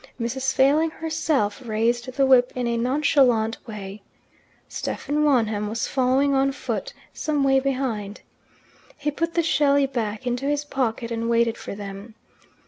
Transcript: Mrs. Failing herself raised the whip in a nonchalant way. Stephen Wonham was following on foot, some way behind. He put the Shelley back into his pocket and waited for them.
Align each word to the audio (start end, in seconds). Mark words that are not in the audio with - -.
Mrs. 0.19 0.51
Failing 0.55 0.89
herself 0.89 1.61
raised 1.63 2.11
the 2.13 2.25
whip 2.25 2.51
in 2.55 2.65
a 2.65 2.75
nonchalant 2.75 3.59
way. 3.67 4.01
Stephen 4.67 5.23
Wonham 5.23 5.69
was 5.69 5.87
following 5.87 6.33
on 6.33 6.51
foot, 6.53 6.91
some 7.13 7.43
way 7.43 7.59
behind. 7.59 8.21
He 8.97 9.11
put 9.11 9.35
the 9.35 9.43
Shelley 9.43 9.85
back 9.85 10.25
into 10.25 10.47
his 10.47 10.65
pocket 10.65 11.11
and 11.11 11.29
waited 11.29 11.55
for 11.55 11.75
them. 11.75 12.15